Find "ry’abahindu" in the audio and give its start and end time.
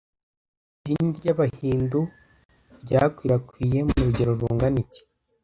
1.19-1.99